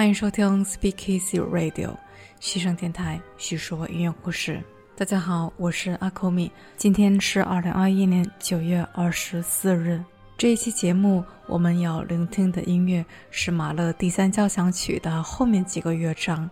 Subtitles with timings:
[0.00, 1.94] 欢迎收听 Speak Easy Radio
[2.40, 4.58] 西声电台，叙说音乐故事。
[4.96, 6.50] 大家好，我是阿扣米。
[6.74, 10.02] 今天是二零二一年九月二十四日。
[10.38, 16.48] 这一期节目我们要聆听的音乐是马勒第三交响曲的后面几个乐章，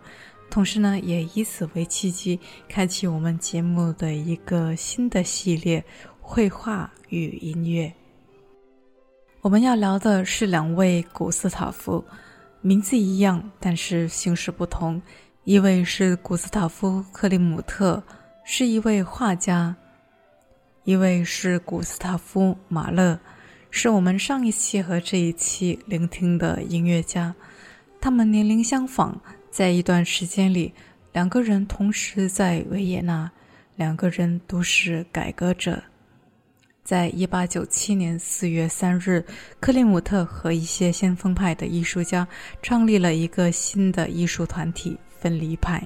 [0.51, 5.83] 同时呢，也以此为契机，开启我们节目的一个新的系列——
[6.21, 7.91] 绘画与音乐。
[9.41, 12.05] 我们要聊的是两位古斯塔夫。
[12.61, 15.01] 名字一样，但是形式不同。
[15.45, 18.03] 一位是古斯塔夫·克里姆特，
[18.43, 19.73] 是一位画家；
[20.83, 23.17] 一位是古斯塔夫·马勒，
[23.71, 27.33] 是我们上一期和这一期聆听的音乐家。
[28.01, 29.15] 他们年龄相仿，
[29.49, 30.73] 在一段时间里，
[31.13, 33.31] 两个人同时在维也纳，
[33.77, 35.81] 两个人都是改革者。
[36.89, 39.23] 在一八九七年四月三日，
[39.59, 42.27] 克里姆特和一些先锋派的艺术家
[42.63, 45.85] 创立了一个新的艺术团体——分离派。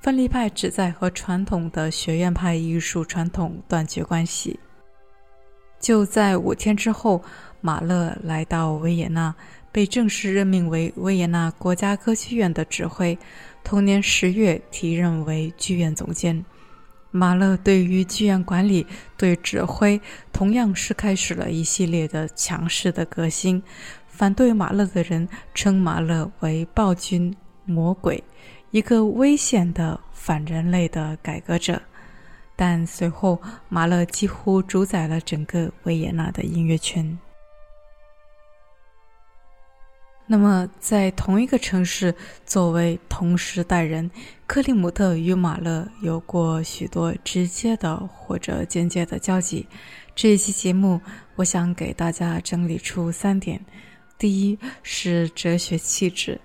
[0.00, 4.58] 分离派旨在和传统的学院派艺术传统断绝关系。
[5.78, 7.22] 就在五天之后，
[7.60, 9.32] 马勒来到维也纳，
[9.70, 13.16] 被正式任命为维也纳国家歌剧院的指挥。
[13.62, 16.44] 同年十月，提任为剧院总监。
[17.16, 18.86] 马勒对于剧院管理、
[19.16, 19.98] 对指挥，
[20.32, 23.62] 同样是开始了一系列的强势的革新。
[24.06, 28.22] 反对马勒的人称马勒为暴君、魔鬼，
[28.70, 31.80] 一个危险的反人类的改革者。
[32.54, 37.18] 但随后，马勒几乎主宰了整个维也纳的音乐圈。
[40.28, 42.12] 那么，在同一个城市，
[42.44, 44.10] 作为同时代人，
[44.44, 49.64] 克里姆特与马勒有过许多直接的或者间接的交集。
[50.16, 51.00] 这一期节目，
[51.36, 53.64] 我想给大家整理出三点：
[54.18, 56.40] 第一是哲学气质，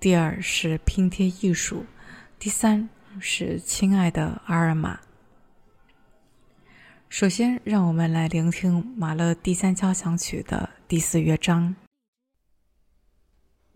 [0.00, 1.84] 第二是拼贴艺术，
[2.38, 2.88] 第三
[3.20, 4.98] 是亲爱的阿尔玛。
[7.10, 11.76] 首先，让我们来聆听马勒第三交响曲的第四乐章。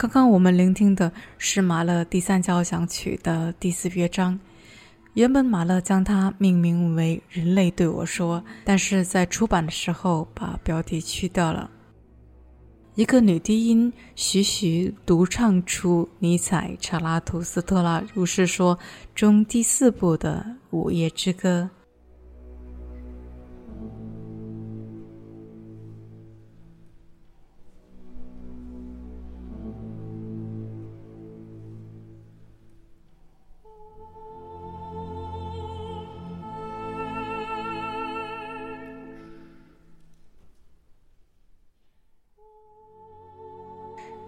[0.00, 4.40] 刚刚我们聆听的是马勒第三交响曲的第四乐章。
[5.12, 11.70] 原本马勒将它命名为《人类对我说》，但是在出版的时候把标题去掉了。
[12.94, 18.76] 一个女低音徐徐独唱出尼采《查拉图斯特拉如是说》
[19.14, 21.68] 中第四部的《午夜之歌》。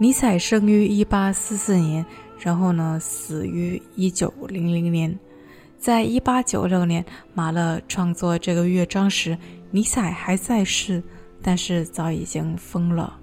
[0.02, 2.04] 尼采生于一八四四年，
[2.36, 5.16] 然后呢死于一九零零年。
[5.78, 9.38] 在一八九六年，马勒创作这个乐章时，
[9.70, 11.00] 尼采还在世，
[11.40, 13.16] 但是早已经疯了。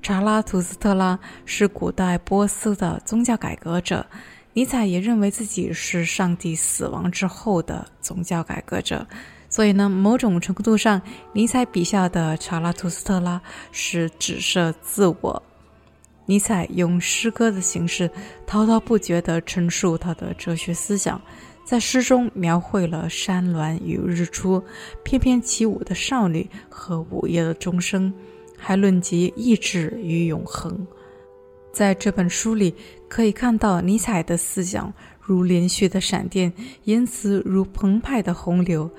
[0.00, 4.06] 查拉图斯特拉是古代波斯的宗教改革者，
[4.52, 9.04] 尼采也认为自己是上帝死亡之后的宗教改革者。
[9.54, 11.00] 所以呢，某种程度上，
[11.32, 15.40] 尼采笔下的查拉图斯特拉是指涉自我。
[16.26, 18.10] 尼采用诗歌的形式
[18.48, 21.22] 滔滔不绝地陈述他的哲学思想，
[21.64, 24.60] 在诗中描绘了山峦与日出、
[25.04, 28.12] 翩翩起舞的少女和午夜的钟声，
[28.58, 30.84] 还论及意志与永恒。
[31.72, 32.74] 在这本书里，
[33.08, 36.52] 可以看到尼采的思想如连续的闪电，
[36.84, 38.90] 言辞如澎湃的洪流。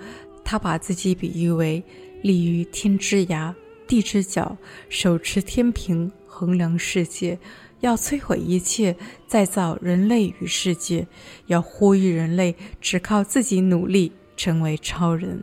[0.45, 1.83] 他把自己比喻为
[2.21, 3.53] 立于天之涯、
[3.85, 4.55] 地之角，
[4.87, 6.09] 手持天平。
[6.37, 7.39] 衡量世界，
[7.79, 8.93] 要摧毁一切，
[9.25, 11.07] 再造人类与世界，
[11.45, 15.41] 要呼吁人类只靠自己努力成为超人。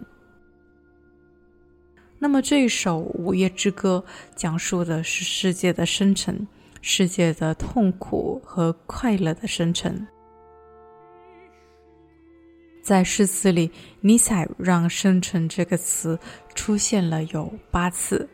[2.18, 4.04] 那么这一首《午夜之歌》
[4.37, 6.47] 讲述的是世界的生成，
[6.82, 10.06] 世界的痛苦和快乐的生成。
[12.83, 13.71] 在诗词里，
[14.01, 16.19] 尼采让“生成”这个词
[16.55, 18.29] 出现了有八次，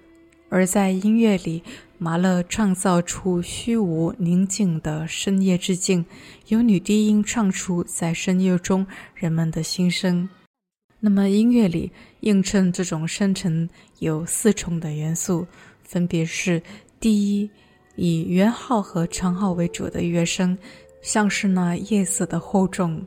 [0.49, 1.63] 而在音乐里。
[2.01, 6.07] 马勒创造出虚无宁静的深夜之境，
[6.47, 8.87] 由女低音唱出在深夜中
[9.17, 10.29] 人们的心声。
[11.01, 11.91] 那么音乐里
[12.21, 15.45] 映衬这种深沉有四重的元素，
[15.83, 16.63] 分别是：
[17.01, 17.51] 第一，
[17.97, 20.57] 以圆号和长号为主的乐声，
[21.03, 23.05] 像是那夜色的厚重；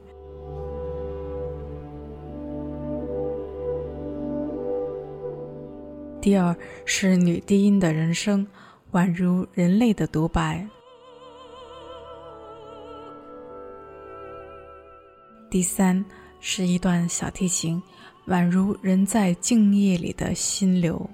[6.22, 8.48] 第二是女低音的人声。
[8.92, 10.68] 宛如人类的独白。
[15.50, 16.04] 第三
[16.42, 17.82] 是一段小提琴，
[18.28, 21.10] 宛如人在静夜里的心流。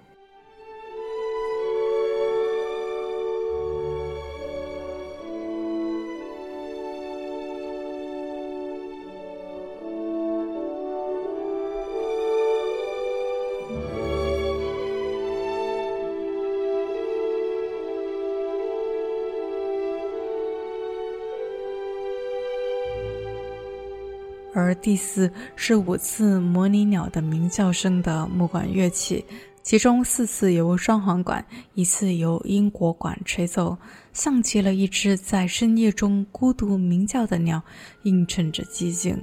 [24.57, 29.23] 而第四是五次模拟鸟的鸣叫声的木管乐器，
[29.61, 31.45] 其中四次由双簧管，
[31.75, 33.77] 一次由英国管吹奏，
[34.13, 37.61] 像极了一只在深夜中孤独鸣叫的鸟，
[38.01, 39.15] 映衬着寂静，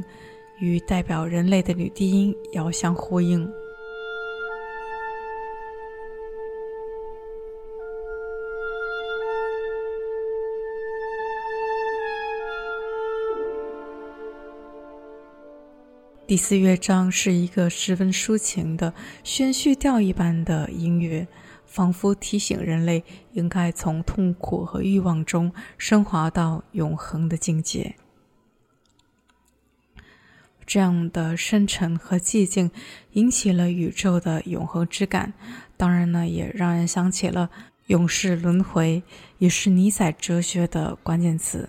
[0.61, 3.45] 与代表人类的女低音遥相呼应。
[16.27, 21.29] 第四乐章是一个十分抒情的宣叙调一般的音乐，
[21.67, 27.97] 仿佛提醒人类应该从痛苦和欲望中升华到永恒的境界。
[30.65, 32.71] 这样的深沉和寂静
[33.13, 35.35] 引起了宇宙的永恒之感，
[35.77, 37.51] 当然呢，也让人想起了
[37.89, 39.03] 永世轮回，
[39.37, 41.69] 也是尼采哲学的关键词。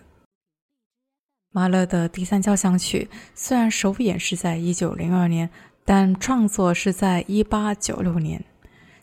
[1.56, 5.50] 马勒的第三交响曲虽然首演是在一九零二年，
[5.86, 8.44] 但创作是在一八九六年。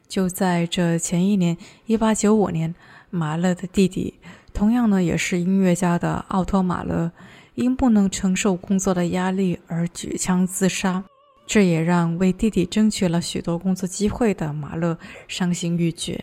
[0.06, 1.56] 就在这前一年，
[1.86, 2.74] 一八九五年，
[3.08, 4.20] 马勒的弟弟，
[4.52, 7.10] 同样呢也是音乐家的奥托·马勒，
[7.54, 11.02] 因不能承受工作的压力而举枪自杀。
[11.46, 16.22] 这也让为弟弟争取了许多工作机会的马勒伤心欲绝。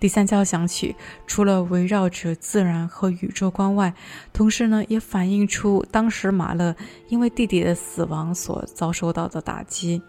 [0.00, 0.96] 第三交响曲
[1.26, 3.94] 除了围绕着自然和宇宙观外，
[4.32, 6.74] 同时呢，也反映出当时马勒
[7.08, 10.00] 因为弟弟的死亡所遭受到的打击。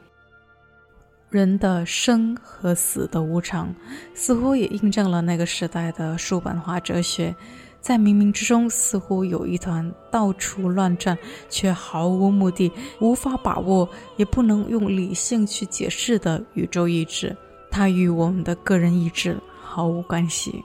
[1.30, 3.74] 人的生和死的无常，
[4.14, 7.34] 似乎也印证了那个时代的叔本华哲学，
[7.80, 11.18] 在冥冥之中似乎有一团到处乱转
[11.50, 17.36] 却毫无目的、无法把握也不能用理性去解释的宇宙意志，
[17.70, 19.38] 它与我们的个人意志。
[19.72, 20.62] 毫无关系。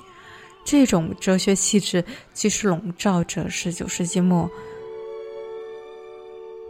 [0.64, 4.51] 这种哲学气质其实笼罩着十九世纪末。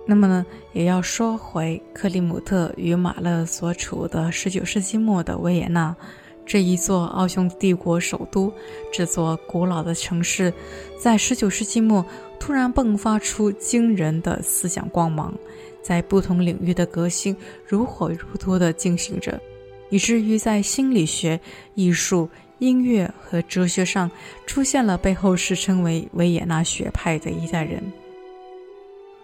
[0.07, 0.45] 那么呢，
[0.75, 5.97] 也要说回克里姆特与马勒所处的十九世纪末的维也纳
[6.45, 8.53] 这一座奥匈帝国首都，
[8.93, 10.53] 这座古老的城市，
[10.97, 12.05] 在十九世纪末
[12.39, 15.35] 突然迸发出惊人的思想光芒，
[15.83, 17.35] 在不同领域的革新
[17.67, 19.41] 如火如荼地进行着。
[19.91, 21.41] 以至于在心理学、
[21.75, 24.11] 艺术、音乐和哲学上
[24.47, 27.83] 出现了被后世称为维也纳学派的一代人。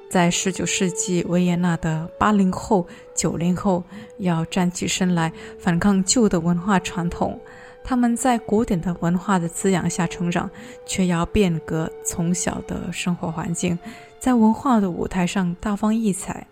[0.08, 3.82] 在十九世纪，维也纳的八零后、九零后
[4.18, 7.40] 要站起身来反抗旧的文化传统，
[7.82, 10.50] 他们在古典的文化的滋养下成长，
[10.84, 13.78] 却要变革从小的生活环境，
[14.18, 16.46] 在文化的舞台上大放异彩。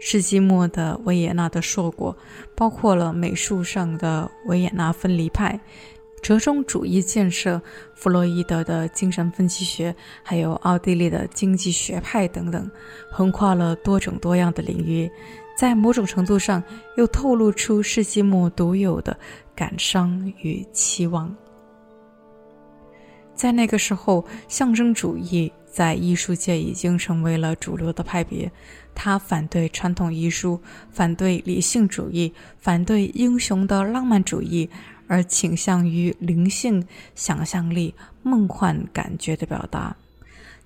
[0.00, 2.16] 世纪末的维也纳的硕果，
[2.56, 5.60] 包括了美术上的维也纳分离派、
[6.22, 7.60] 折中主义建设、
[7.94, 12.68] 弗洛伊德的精神分析学，还有奥地利的经济学派等等，
[13.10, 15.08] 横跨了多种多样的领域，
[15.54, 16.62] 在某种程度上
[16.96, 19.16] 又透露出世纪末独有的
[19.54, 21.32] 感伤与期望。
[23.34, 28.50] 在那个时候，象征主义在艺术界已经成为了主流的派别。
[28.94, 34.68] 他反对传统艺术，反对理性主义，反对英雄的浪漫主义，
[35.06, 39.96] 而倾向于灵性、想象力、梦幻感觉的表达。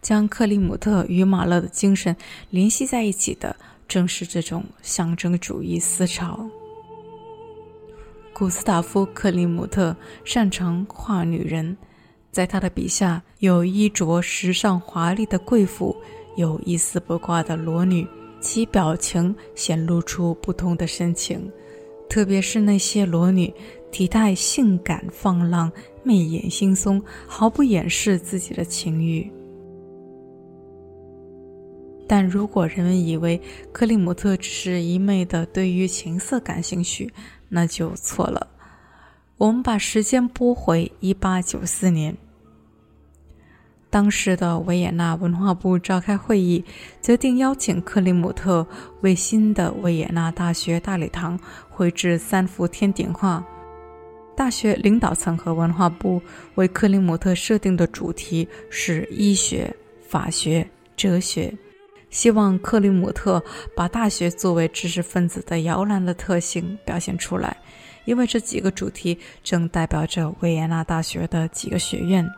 [0.00, 2.16] 将克里姆特与马勒的精神
[2.50, 6.50] 联系在一起的，正是这种象征主义思潮。
[8.32, 11.76] 古斯塔夫·克里姆特擅长画女人，
[12.34, 15.96] 在他的笔下有衣着时尚华丽的贵妇。
[16.36, 18.04] 有一丝不挂的裸女，
[18.40, 21.48] 其表情显露出不同的深情，
[22.08, 23.54] 特别是那些裸女，
[23.92, 25.70] 体态性感放浪，
[26.02, 29.30] 媚眼惺忪，毫不掩饰自己的情欲。
[32.08, 37.14] 但如果人们以为克里姆特只是一昧的对于情色感兴趣，
[37.48, 38.44] 那就错了。
[39.38, 42.16] 我们把时间拨回一八九四年。
[43.94, 46.64] 当时的维也纳文化部召开会议，
[47.00, 48.66] 决定邀请克里姆特
[49.02, 51.38] 为新的维也纳大学大礼堂
[51.70, 53.46] 绘制三幅天顶画。
[54.36, 56.20] 大学领导层和文化部
[56.56, 59.72] 为克里姆特设定的主题是医学、
[60.08, 61.56] 法学、哲学，
[62.10, 63.40] 希望克里姆特
[63.76, 67.56] 把大学作为知识分子的摇篮的特性表现出来，
[68.06, 72.28] 因为这几个主题正代表着维也纳大学的几个学院。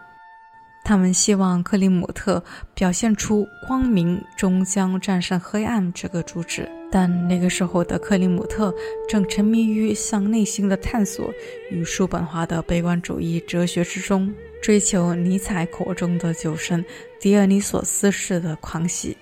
[0.86, 2.40] 他们希望克里姆特
[2.72, 8.72] 表现出光明终将战胜黑暗这个主旨，但那个时候的克里姆特
[9.08, 11.28] 正沉迷于向内心的探索
[11.72, 16.84] 与叔本华的悲观主义哲学之中，追求尼采口中的酒神
[17.18, 19.16] 狄俄尼索斯式的狂喜。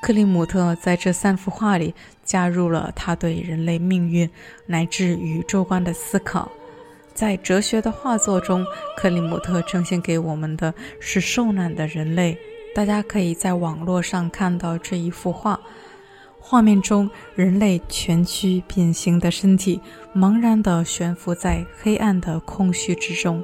[0.00, 4.30] 克里姆特在这三幅画里加入了他对人类命运
[4.64, 6.50] 乃至宇宙观的思考。
[7.16, 8.62] 在哲学的画作中，
[8.94, 12.36] 克里姆特呈现给我们的是受难的人类。
[12.74, 15.58] 大家可以在网络上看到这一幅画，
[16.38, 19.80] 画面中人类蜷曲变形的身体，
[20.14, 23.42] 茫然地悬浮在黑暗的空虚之中。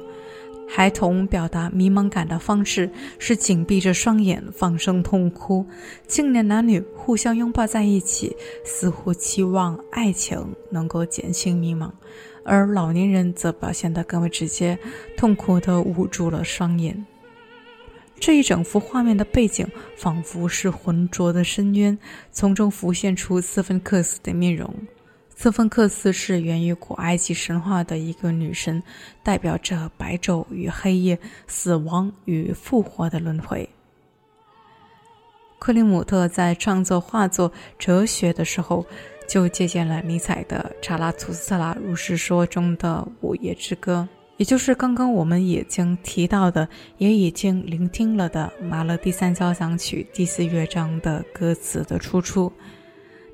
[0.69, 5.65] 孩童表达迷茫感的方式是紧闭着双眼，放声痛哭。
[6.07, 11.89] 青年男女互相拥抱在一起，似乎期望爱情能够减轻迷茫。
[12.45, 14.77] 而老年人则表现得更为直接，
[15.15, 17.05] 痛苦地捂住了双眼。
[18.19, 21.97] 这一整幅画面的背景仿佛是浑浊的深渊，
[22.31, 24.73] 从中浮现出斯芬克斯的面容。
[25.35, 28.81] 斯芬克斯是源于古埃及神话的一个女神，
[29.23, 33.67] 代表着白昼与黑夜、死亡与复活的轮回。
[35.59, 38.85] 克里姆特在创作画作《哲学》的时候。
[39.33, 46.69] 就借鉴了尼采的《查拉图斯特拉如是说》中的《午夜之歌》，也就是刚刚我们已经提到的，
[46.99, 52.53] 也已经聆听了的马勒第三交响曲第四乐章的歌词的出处。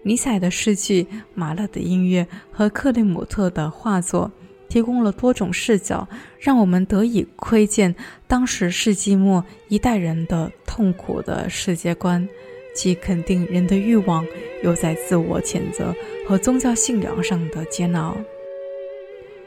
[0.01, 4.31] 尼采的诗句、马勒的音乐和克里姆特的画作，
[4.69, 6.07] 提供了多种视角，
[6.39, 7.93] 让我们得以窥见
[8.25, 12.25] 当时世纪末一代人的痛苦的世界观。
[12.73, 14.25] 既肯定人的欲望，
[14.63, 15.93] 又在自我谴责
[16.27, 18.15] 和宗教信仰上的煎熬。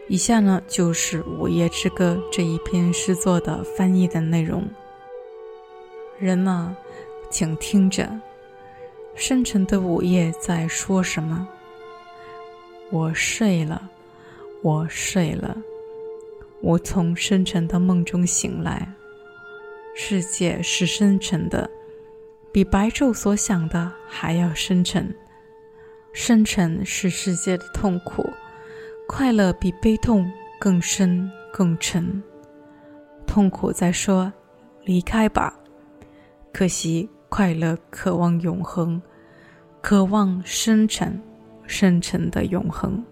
[0.09, 4.65] 以下呢，就是《午夜之歌》这一篇诗作的翻译的内容。
[6.19, 6.75] 人呐，
[7.31, 8.11] 请听着，
[9.15, 11.49] 深沉的午夜在说什么？
[12.91, 13.89] 我睡了，
[14.63, 15.57] 我睡了，
[16.61, 18.87] 我从深沉的梦中醒来。
[19.95, 21.71] 世界是深沉的。
[22.53, 25.13] 比白昼所想的还要深沉，
[26.13, 28.29] 深沉是世界的痛苦，
[29.09, 32.23] 快乐比悲痛更深更沉。
[33.27, 34.31] 痛苦在说
[34.85, 35.59] ：“离开吧。”
[36.53, 39.01] 可惜快乐渴望永恒，
[39.81, 41.19] 渴望深沉
[41.67, 43.03] 深沉的永恒。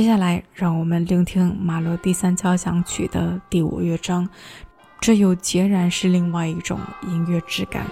[0.00, 4.28] 接下来，让我们聆听马勒第三交响曲的第五乐章，
[5.00, 7.84] 这又截然是另外一种音乐质感。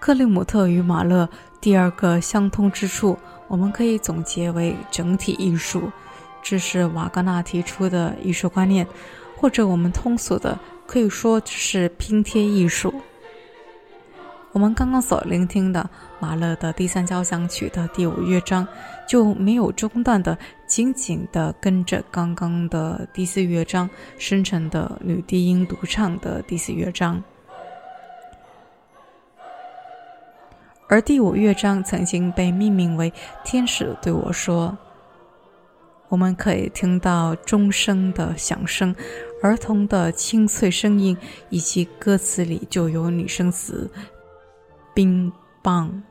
[0.00, 1.28] 克里姆特与马勒
[1.60, 5.92] 第二个相通之处，我们可以总结为整体艺术，
[6.42, 8.86] 这是瓦格纳提出的艺术观念，
[9.36, 12.94] 或者我们通俗的可以说是拼贴艺术。
[14.52, 18.66] 我们刚刚所聆听的马勒的第三交响曲的第五乐章，
[19.06, 20.36] 就没有中断的，
[20.66, 27.22] 紧紧的跟着刚刚的第四乐章深沉的女低音独唱的第四乐章。
[30.90, 33.12] 而第五乐章曾经被命名为
[33.46, 34.76] “天使对我说”。
[36.10, 38.92] 我们可以听到钟声的响声、
[39.40, 41.16] 儿童的清脆声音，
[41.48, 43.88] 以及歌词里就有女生词
[44.92, 46.02] “冰棒。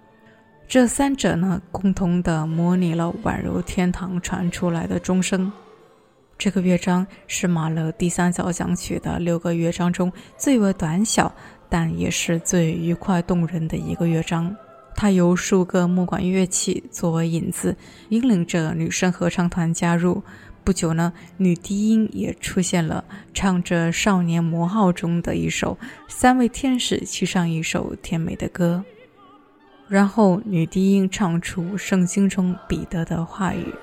[0.65, 5.52] 这三者呢，共同的模拟了宛如天堂传出来的钟声。
[6.38, 11.30] 这个乐章是马勒第三交响曲的六个乐章中最为短小，
[11.68, 14.56] 但也是最愉快动人的一个乐章。
[15.01, 17.77] 它由数个木管乐器作为引子，
[18.09, 20.21] 引领着女声合唱团加入。
[20.65, 25.77] 不久呢，女低音也出现了，唱着《少年魔号》中的一首
[26.09, 28.83] 《三位天使齐唱一首甜美的歌》，
[29.88, 33.73] 然后女低音唱出圣经中彼得的话语。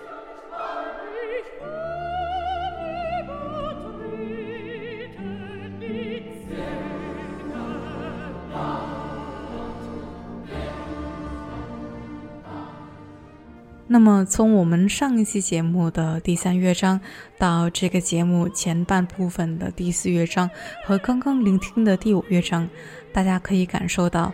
[13.88, 17.00] 那么，从我们上一期节目的第三乐章
[17.38, 20.50] 到这个节目前半部分的第四乐章
[20.84, 22.68] 和刚刚聆听的第五乐章，
[23.12, 24.32] 大家可以感受到，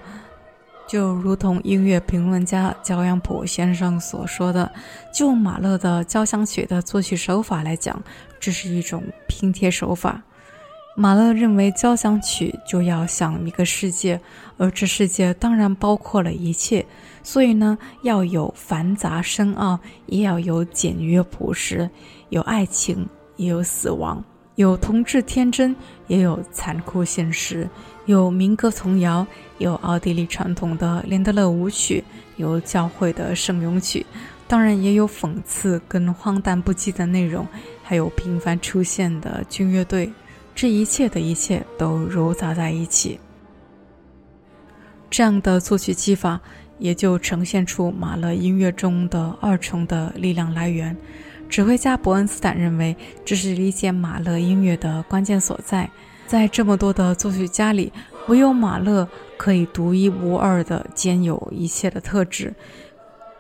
[0.89, 4.73] 就如同音乐评论家焦阳普先生所说的，
[5.13, 8.03] 就马勒的交响曲的作曲手法来讲，
[8.41, 10.23] 这是一种拼贴手法。
[10.97, 14.19] 马勒认为，交响曲就要像一个世界，
[14.57, 16.87] 而这世界当然包括了一切。
[17.23, 21.89] 所以呢，要有繁杂深奥，也要有简约朴实；
[22.31, 24.23] 有爱情，也有死亡；
[24.57, 25.75] 有童稚天真，
[26.09, 27.69] 也有残酷现实；
[28.07, 29.27] 有民歌童谣，
[29.59, 32.03] 有奥地利传统的连德勒舞曲，
[32.37, 34.05] 有教会的圣咏曲，
[34.49, 37.47] 当然也有讽刺跟荒诞不羁的内容，
[37.83, 40.13] 还有频繁出现的军乐队。
[40.55, 43.19] 这一切的一切都糅杂在一起，
[45.09, 46.39] 这样的作曲技法
[46.79, 50.97] 也就呈现出马勒音乐中的二重的力量来源。
[51.49, 55.89] 指挥家伯恩斯坦认为，这是理解马勒音乐的关键所在。
[56.27, 57.93] 在这么多的作曲家里，
[58.29, 59.07] 唯有马勒
[59.37, 62.55] 可以独一无二地兼有一切的特质。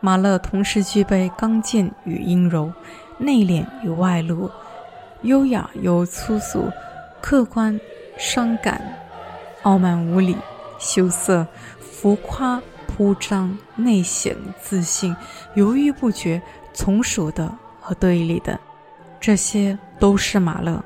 [0.00, 2.70] 马勒同时具备刚健与阴柔、
[3.18, 4.50] 内敛与外露、
[5.22, 6.68] 优雅又粗俗。
[7.22, 7.80] 客观、
[8.18, 8.82] 伤感、
[9.62, 10.36] 傲慢无礼、
[10.80, 11.46] 羞涩、
[11.78, 12.60] 浮夸、
[13.02, 15.16] 铺张、内显、自信、
[15.56, 16.40] 犹豫不决、
[16.72, 18.60] 从属的和对立的，
[19.18, 20.80] 这些都是马勒。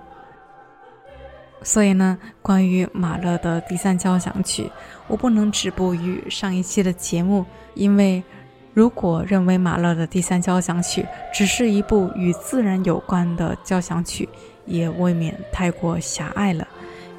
[1.62, 4.70] 所以呢，关于马勒的第三交响曲，
[5.06, 8.24] 我不能止步于上一期的节目，因为
[8.72, 14.26] 如果认为马勒的第三交响曲只是一部与自然有关的交响曲，
[14.64, 16.66] 也未免太过狭隘了，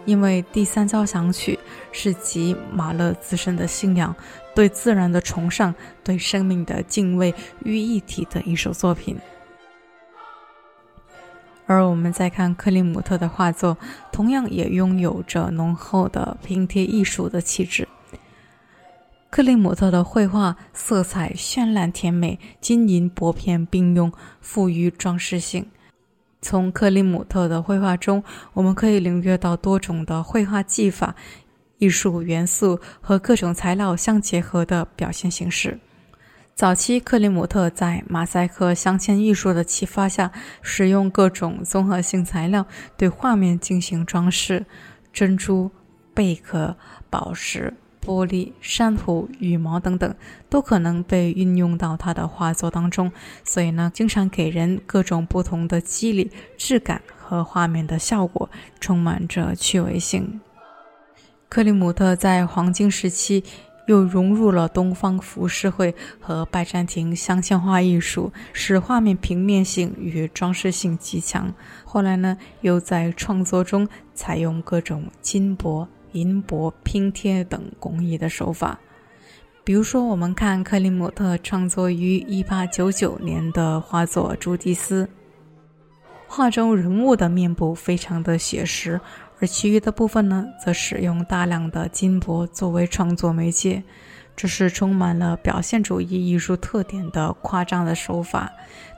[0.06, 1.60] 因为第三交响曲
[1.92, 4.16] 是集马勒自身的信仰、
[4.58, 7.32] 对自然的崇尚、对生命的敬畏
[7.64, 9.16] 于一体的一首作品。
[11.68, 13.78] 而我们再看克里姆特的画作，
[14.12, 17.88] 同样也拥有着浓厚的拼贴艺术的气质。
[19.30, 25.68] 克里姆特的绘画色彩绚烂甜美，金银薄片并用，富于装饰性。
[26.42, 31.14] 从克里姆特的绘画中，我们可以领略到多种的绘画技法、
[31.78, 35.80] 艺术元素和各种材料相结合的表现形式。
[36.56, 42.66] 早期克里姆特在马赛克镶嵌艺术的启发下，使用各种综合性材料
[42.98, 44.66] 对画面进行装饰，
[45.14, 45.70] 珍珠、
[46.14, 46.76] 贝壳、
[47.10, 47.74] 宝石。
[48.00, 50.16] 玻璃、珊瑚、羽毛等等，
[50.50, 53.12] 都可能被运用到他的画作当中，
[53.44, 60.40] 所以呢，经常给人各种不同的肌理、质感和画面的效果，充满着趣味性。
[61.50, 63.44] 克里姆特在黄金时期
[63.88, 71.54] 又融入了东方浮世绘和拜占庭镶嵌画艺术，使画面平面性与装饰性极强。
[71.84, 75.88] 后来呢，又在创作中采用各种金箔。
[76.14, 78.80] 银箔拼贴等工艺的手法，
[79.64, 85.06] 比如说，我们看克里姆特创作于1899年的画作《朱迪斯》，
[86.26, 89.00] 画中人物的面部非常的写实，
[89.40, 93.84] 而其余的部分呢，则使用大量的金箔作为创作媒介。
[94.36, 98.52] 这是充满了表现主义艺术特点的夸张的手法，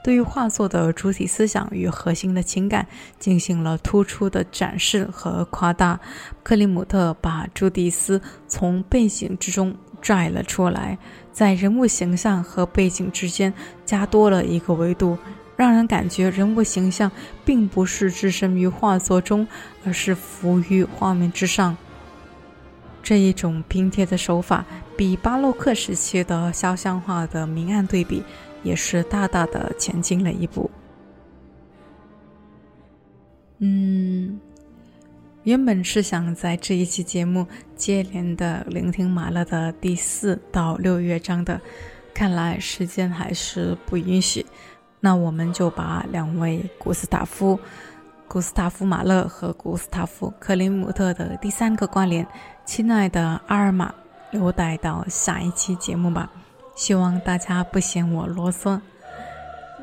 [0.04, 2.86] 对于画作的主体思想与核心的情感
[3.18, 5.98] 进行了突出的展示和夸大。
[6.42, 10.98] 克里姆特把朱迪斯从背景之中拽了出来，
[11.32, 13.50] 在人物形象和背景之间
[13.86, 15.16] 加多了一个维度，
[15.60, 17.12] 让人感觉人物形象
[17.44, 19.46] 并不是置身于画作中，
[19.84, 21.76] 而是浮于画面之上。
[23.02, 24.64] 这一种拼贴的手法，
[24.96, 28.22] 比巴洛克时期的肖像画的明暗对比，
[28.62, 30.70] 也是大大的前进了一步。
[33.58, 34.40] 嗯，
[35.42, 37.46] 原本是想在这一期节目
[37.76, 41.60] 接连的聆听马勒的第四到六乐章的，
[42.14, 44.46] 看来时间还是不允许。
[45.00, 47.58] 那我们就把两位古斯塔夫、
[48.28, 52.26] 古斯塔夫马勒和古斯塔夫克林姆特的第三个关联，
[52.64, 53.92] 亲爱的阿尔玛，
[54.30, 56.30] 留待到下一期节目吧。
[56.76, 58.80] 希望大家不嫌我啰嗦。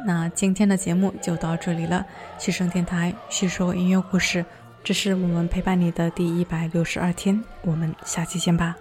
[0.06, 2.06] 那今天的节目就到这里了，
[2.38, 4.46] 西声电台叙说音乐故事。
[4.84, 8.76] 这是我们陪伴你的第一百六十二天，我们下期见吧。